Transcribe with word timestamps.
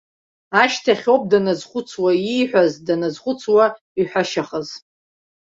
Ашьҭахьоуп 0.61 1.23
даназхәыцуа 1.31 2.11
ииҳәаз, 2.15 2.71
даназхәыцуа 2.85 3.65
иҳәашьахаз. 3.99 4.67